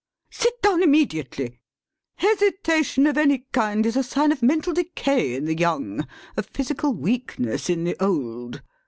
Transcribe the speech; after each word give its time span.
Sit 0.31 0.59
down 0.63 0.81
immediately. 0.81 1.59
Hesitation 2.15 3.05
of 3.05 3.19
any 3.19 3.45
kind 3.51 3.85
is 3.85 3.95
a 3.95 4.01
sign 4.01 4.31
of 4.31 4.41
mental 4.41 4.73
decay 4.73 5.35
in 5.35 5.45
the 5.45 5.53
young, 5.55 6.07
of 6.35 6.47
physical 6.47 6.95
weakness 6.95 7.69
in 7.69 7.83
the 7.83 7.95
old. 8.03 8.63